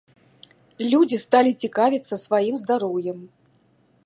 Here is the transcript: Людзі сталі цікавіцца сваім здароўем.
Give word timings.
Людзі 0.93 1.19
сталі 1.25 1.51
цікавіцца 1.67 2.21
сваім 2.25 2.55
здароўем. 2.63 3.19